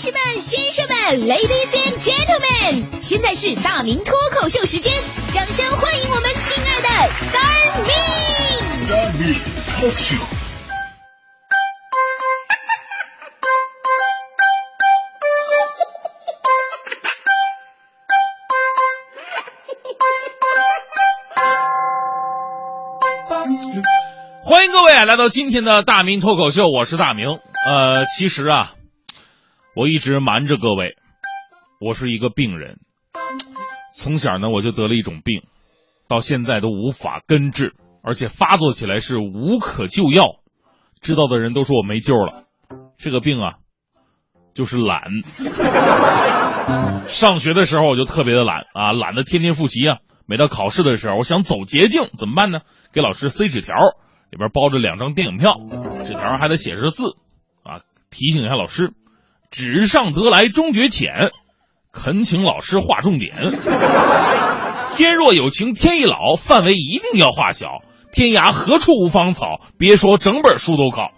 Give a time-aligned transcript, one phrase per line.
[0.00, 0.96] 士们、先生们
[1.28, 4.90] ，Ladies and Gentlemen，现在是大明脱口秀时间，
[5.34, 6.88] 掌声欢迎我们亲爱的
[7.28, 9.36] Star Me！Star Me
[9.68, 10.16] Talk Show。
[24.44, 27.38] 欢迎各位啊来到今天的大明脱口秀，我是大明。
[27.66, 28.72] 呃，其实啊，
[29.76, 30.96] 我一直瞒着各位，
[31.80, 32.80] 我是一个病人。
[33.94, 35.44] 从小呢，我就得了一种病，
[36.08, 40.40] 到现在都无法根治，而且发作起来是无可救药。
[41.00, 42.42] 知道的人都说我没救了。
[42.98, 43.54] 这个病啊，
[44.54, 45.02] 就是懒。
[47.06, 49.98] 上学的时候我就特别的懒啊，懒得天天复习啊。
[50.26, 52.62] 每到考试的时候，我想走捷径，怎么办呢？
[52.92, 53.74] 给老师塞纸条，
[54.30, 55.60] 里边包着两张电影票，
[56.06, 57.16] 纸条还得写着字，
[57.62, 58.92] 啊，提醒一下老师，
[59.50, 61.10] 纸上得来终觉浅，
[61.92, 63.34] 恳请老师划重点。
[64.96, 67.66] 天若有情天亦老，范围一定要画小。
[68.12, 69.60] 天涯何处无芳草？
[69.78, 71.10] 别说整本书都考。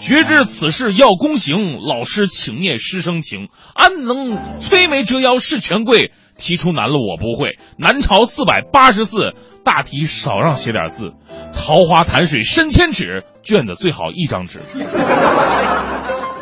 [0.00, 3.48] 绝知此事要躬行，老师请念师生情。
[3.74, 6.12] 安能摧眉折腰事权贵？
[6.38, 7.58] 题出难了我不会。
[7.76, 11.12] 南朝四百八十四，大题少让写点字。
[11.52, 14.60] 桃花潭水深千尺，卷子最好一张纸。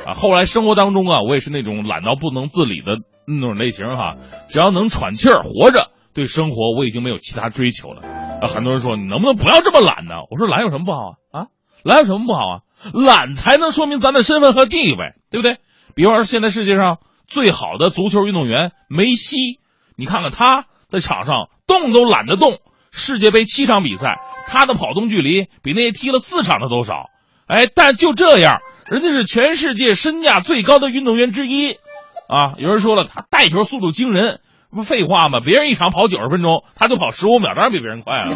[0.06, 4.16] 啊，后来生活当中啊，我也是那种懒到不能自理的那种类型哈。
[4.48, 8.02] 只要能喘气儿活着，对生活我已经没有其他追求了。
[8.42, 10.14] 啊，很多人说你能不能不要这么懒呢？
[10.30, 11.40] 我说懒有什么不好啊？
[11.40, 11.46] 啊，
[11.82, 12.54] 懒有什么不好啊？
[12.92, 15.58] 懒才能说明咱的身份和地位，对不对？
[15.94, 19.60] 比方说，现在世界上最好的足球运动员梅西，
[19.96, 22.58] 你看看他在场上动都懒得动。
[22.92, 27.06] 世界杯七场比赛，他的跑动距离比那些踢了四场的都少。
[27.46, 31.72] 哎，但就这样，人家是全世界身价最高的运动员之一。
[31.72, 35.38] 啊，有人说了，他带球速度惊人，不废话吗？
[35.41, 38.34] 别人一场跑九十分钟，他就跑十五秒，当然比别人快了。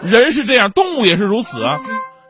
[0.02, 1.80] 人是这样，动物也是如此啊。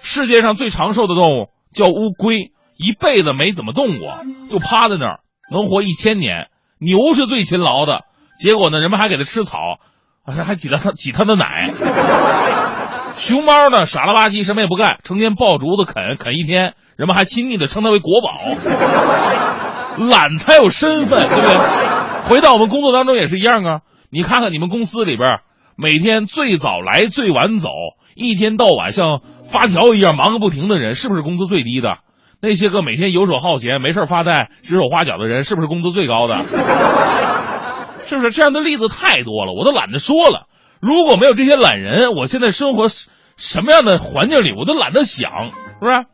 [0.00, 4.18] 世界上最长寿的动物叫乌龟，一辈子没怎么动过，
[4.50, 5.20] 就趴在那儿，
[5.52, 6.48] 能活一千年。
[6.78, 8.00] 牛是最勤劳的，
[8.38, 9.58] 结果呢，人们还给它吃草，
[10.26, 11.70] 还还挤它挤它的奶。
[13.16, 18.30] 熊猫呢，傻了吧唧，什么也不干，成天抱竹子啃啃一天，人们还亲昵的称它为国宝。
[20.10, 22.28] 懒才有身份，对不对？
[22.28, 23.80] 回到我们工作当中也是一样啊。
[24.10, 25.38] 你看看你们公司里边，
[25.76, 27.70] 每天最早来最晚走，
[28.16, 29.20] 一天到晚像
[29.52, 31.98] 发条一样忙个不停的人，是不是工资最低的？
[32.40, 36.44] 那些个每天游手好闲、没事发呆、指手画脚的人，是不是工资最高的？
[38.04, 39.52] 是不是这样的例子太多了？
[39.52, 40.46] 我都懒得说了。
[40.84, 46.04] 如果没有这些懒人，我现在生活什么样的环境里，我都懒得想，是不是？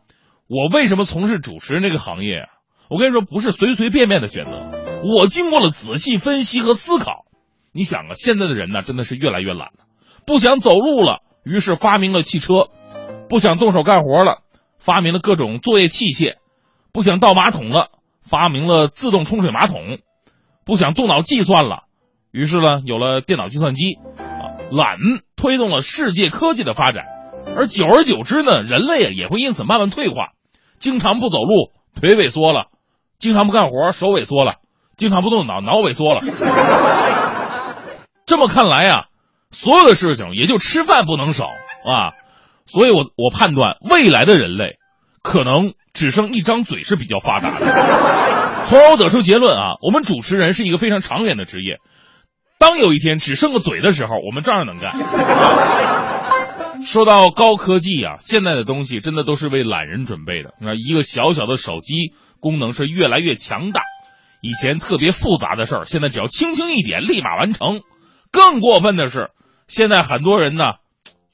[0.46, 2.46] 我为什么从事主持人这个行业？
[2.88, 4.70] 我跟你说，不是随随便便的选择，
[5.02, 7.24] 我经过了仔细分析和思考。
[7.72, 9.86] 你想啊，现在的人呢，真的是越来越懒了，
[10.24, 12.70] 不想走路了，于是发明了汽车；
[13.28, 14.42] 不想动手干活了，
[14.78, 16.34] 发明了各种作业器械；
[16.92, 17.90] 不想倒马桶了，
[18.22, 19.98] 发明了自动冲水马桶；
[20.64, 21.86] 不想动脑计算了，
[22.30, 23.98] 于是呢，有了电脑计算机。
[24.70, 24.98] 懒
[25.36, 27.04] 推动了世界科技的发展，
[27.56, 30.30] 而久而久之呢，人类啊也会因此慢慢退化，
[30.78, 32.66] 经常不走路，腿萎缩了。
[33.18, 34.60] 经常不干活，手萎缩了；
[34.96, 36.20] 经常不动脑，脑萎缩了。
[38.24, 39.06] 这么看来呀，
[39.50, 41.44] 所有的事情也就吃饭不能少
[41.84, 42.14] 啊。
[42.64, 44.78] 所以我我判断，未来的人类
[45.22, 48.64] 可能只剩一张嘴是比较发达的。
[48.66, 51.78] 从而得出结论啊，我们主持人是一个非常长远的职业。
[52.60, 54.92] 当有一天只剩个嘴的时候，我们照样能干。
[56.86, 60.54] 说到高科技啊，现在的东西真的都是为懒人准备的。
[60.60, 62.14] 那一个小小的手机。
[62.42, 63.82] 功能是越来越强大，
[64.40, 67.82] 以前特别复杂的事儿，现在只要轻轻一点，立马完成。
[68.32, 69.28] 更过分的是，
[69.68, 70.76] 现在很多人呢，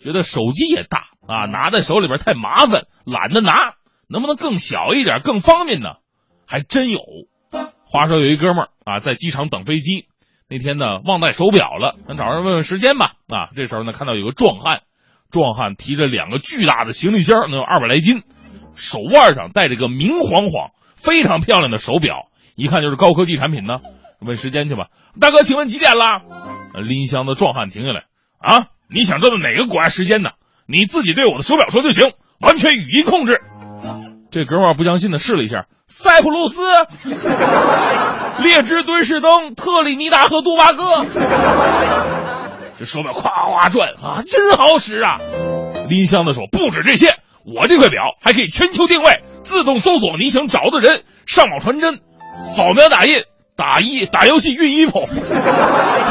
[0.01, 3.55] 觉得手机也大啊，拿在手里边太麻烦，懒得拿，
[4.09, 5.91] 能不能更小一点，更方便呢？
[6.45, 6.99] 还真有。
[7.85, 10.09] 话说有一哥们儿啊，在机场等飞机，
[10.49, 13.13] 那天呢忘带手表了，咱找人问问时间吧。
[13.29, 14.83] 啊，这时候呢看到有个壮汉，
[15.31, 18.23] 壮汉提着两个巨大的行李箱，能有二百来斤，
[18.75, 20.71] 手腕上戴着个明晃晃。
[20.97, 23.81] 非常漂亮的手表，一看就是高科技产品呢。
[24.21, 24.89] 问时间去吧，
[25.21, 26.23] 大哥，请问几点了？
[26.83, 28.05] 拎箱的壮汉停下来，
[28.39, 30.31] 啊，你想知道哪个国家时间呢？
[30.67, 32.09] 你自己对我的手表说就行，
[32.41, 33.41] 完全语音控制。
[34.31, 36.61] 这哥们不相信的试了一下，塞浦路斯、
[38.43, 41.07] 列支敦士登、特立尼达和多巴哥。
[42.77, 45.21] 这手表夸夸转啊，真好使啊！
[45.89, 47.15] 拎箱的说，不止这些。
[47.45, 52.01] 我这块表还可以全球定位，自动搜索你想找的人，上网传真，
[52.35, 53.23] 扫描打印、
[53.57, 55.09] 打衣、打游戏、熨衣服、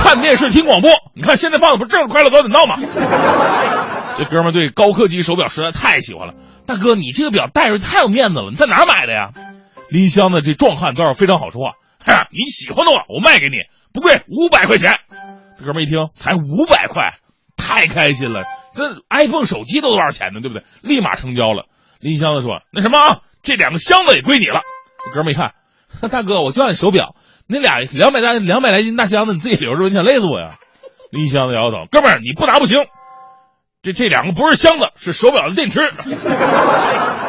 [0.01, 0.89] 看电视、听广播。
[1.13, 2.77] 你看现在放的不正是《快乐早点到》吗？
[4.17, 6.33] 这哥们对高科技手表实在太喜欢了。
[6.65, 9.29] 大哥，你这个表戴着太有面子了，你在哪买的呀？
[9.89, 11.71] 林香的这壮汉倒是非常好说话。
[12.05, 13.55] 哈，你喜欢的话，我卖给你，
[13.91, 14.99] 不贵，五百块钱。
[15.57, 17.13] 这哥们一听，才五百块，
[17.57, 18.43] 太开心了。
[18.75, 20.41] 这 iPhone 手机都多少钱呢？
[20.41, 20.63] 对不对？
[20.81, 21.65] 立马成交了。
[21.99, 24.61] 林香子说：“那什么啊，这两个箱子也归你了。”
[25.05, 25.53] 这哥们一看，
[26.11, 27.15] 大哥，我就要你手表，
[27.47, 30.55] 那俩两百大两百来斤大箱子你自己留着，你想累死我呀？
[31.09, 32.81] 林香的摇摇头，哥们儿，你不拿不行。
[33.81, 35.79] 这这两个不是箱子，是手表的电池。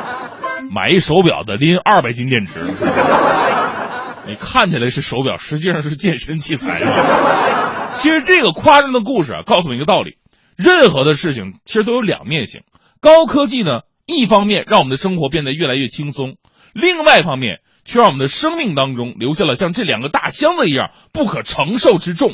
[0.70, 2.60] 买一手表的拎二百斤电池，
[4.26, 7.92] 你看起来是手表，实际上是健身器材啊。
[7.94, 10.18] 其实这个夸张的故事啊，告诉你一个道理：
[10.56, 12.62] 任何的事情其实都有两面性。
[13.00, 16.36] 高科技呢，一方面让我们的生活变得越来越轻松，
[16.74, 22.32] 另外一方面却让我们的生命当中留下了像这两个大箱子一样不可承受之重。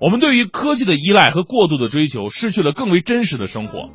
[0.00, 3.90] 我们对于科技的依赖和过度的追求，失去了更为真实的生活。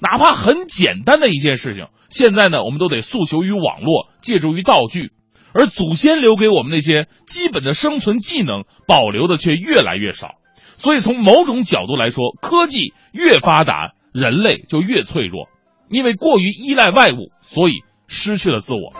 [0.00, 5.12] 哪怕很简单的一件事情，现在呢，我们都得诉求于网络，借助于道具，
[5.52, 10.36] 而祖先留给我们那些基本的生存技能，保留的却越来越少。
[10.76, 15.48] 所以，从某种角度来说，科技越发达，人类就越脆弱，
[15.90, 18.94] 因为过于依赖外物，所以失去了自我。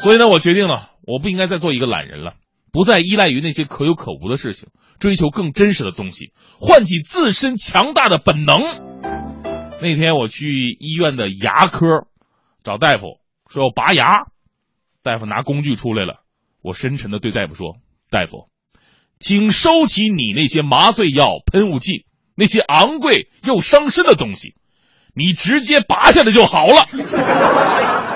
[0.00, 2.32] 所以呢，我决定了，我不应该再做一个懒人了。
[2.70, 4.68] 不再依赖于那些可有可无的事情，
[4.98, 9.07] 追求更真实的东西，唤起自身强大的本能。
[9.80, 12.08] 那天我去医院的牙科
[12.64, 14.26] 找大夫，说要拔牙，
[15.04, 16.20] 大夫拿工具出来了。
[16.62, 17.76] 我深沉的对大夫说
[18.10, 18.48] ：“大夫，
[19.20, 24.56] 请收起你那些麻醉药、喷雾器，那些昂贵又伤身的东西，
[25.14, 26.84] 你直接拔下来就好了。”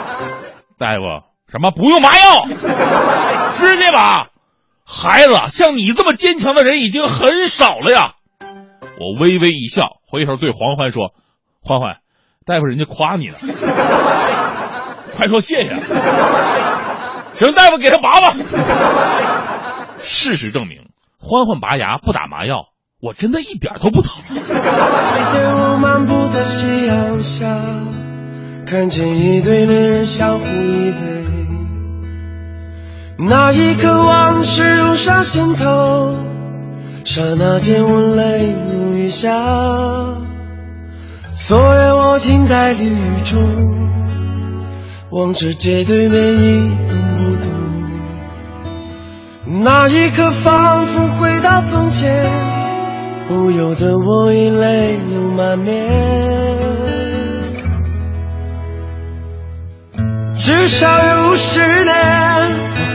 [0.77, 2.47] 大夫，什么不用麻药，
[3.55, 4.31] 直接拔。
[4.85, 8.17] 孩子，像你这么坚强的人已经很少了呀！
[8.99, 11.15] 我微微一笑，回头对黄欢说
[11.63, 11.97] ：“欢欢，
[12.45, 13.35] 大夫人家夸你呢，
[15.17, 15.77] 快说谢谢。”
[17.33, 18.35] 行，大夫给他拔吧。
[20.01, 22.67] 事实证明，欢欢拔牙不打麻药，
[23.01, 24.11] 我真的一点都不疼。
[28.67, 31.23] 看见一对恋人相互依偎。
[33.19, 36.17] 那一刻，往事涌上心头，
[37.05, 39.31] 刹那间，我泪如雨下。
[42.13, 43.41] 我静在绿雨中，
[45.13, 47.51] 望着街对面一动不动。
[49.63, 52.31] 那一刻，仿佛回到从前，
[53.29, 55.89] 不由得我已泪流满面。
[60.37, 61.95] 至少有十年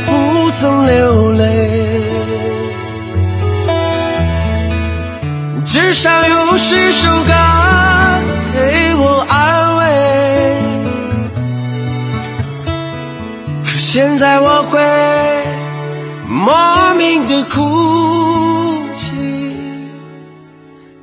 [0.06, 0.28] 我。
[0.48, 2.02] 不曾流泪，
[5.66, 7.34] 至少有十首歌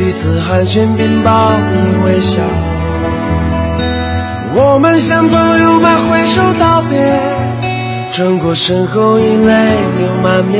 [0.00, 2.40] 彼此寒暄并报以微笑。
[4.54, 6.98] 我们像朋友般挥手道别。
[8.10, 10.56] 转过身后，已泪流满面。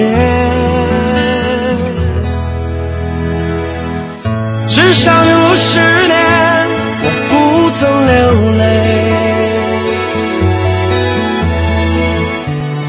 [4.66, 6.68] 至少有十年，
[7.02, 8.62] 我不曾流泪。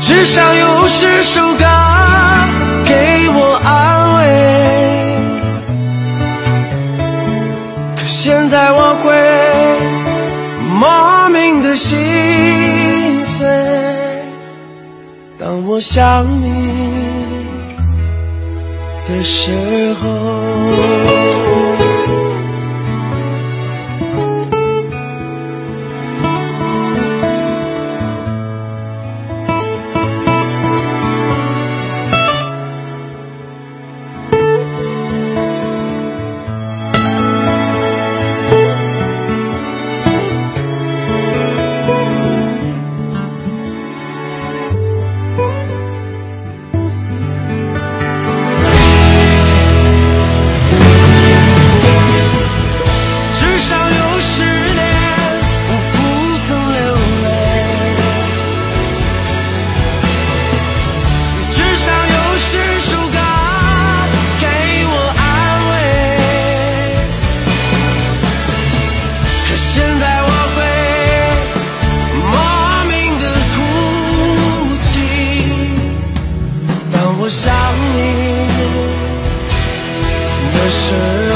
[0.02, 1.64] 至少有十首歌
[10.82, 13.46] 莫名的心碎。
[15.38, 17.46] 当我想你
[19.08, 21.41] 的时候。
[77.32, 77.50] 想
[77.94, 78.46] 你
[80.52, 80.96] 的时
[81.30, 81.31] 候。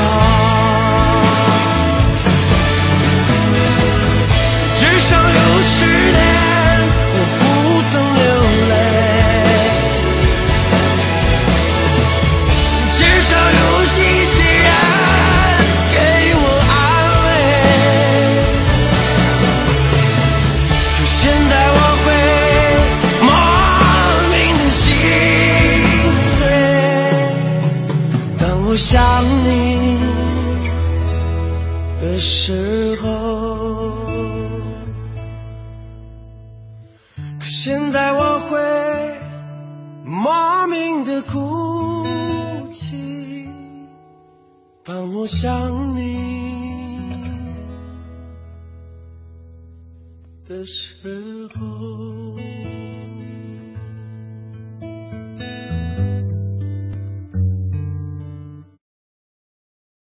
[45.27, 47.09] 想你
[50.47, 52.74] 的时候。